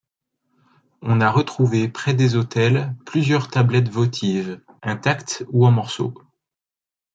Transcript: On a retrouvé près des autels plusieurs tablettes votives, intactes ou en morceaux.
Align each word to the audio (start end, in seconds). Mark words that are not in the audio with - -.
On 1.03 1.21
a 1.21 1.29
retrouvé 1.29 1.87
près 1.87 2.15
des 2.15 2.35
autels 2.35 2.95
plusieurs 3.05 3.49
tablettes 3.51 3.89
votives, 3.89 4.59
intactes 4.81 5.45
ou 5.49 5.63
en 5.67 5.69
morceaux. 5.71 6.15